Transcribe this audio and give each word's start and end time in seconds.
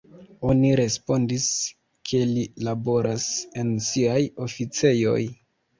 Oni 0.51 0.71
respondis, 0.79 1.45
ke 2.11 2.23
li 2.31 2.47
laboras 2.69 3.31
en 3.65 3.73
siaj 3.93 4.21
oficejoj. 4.49 5.21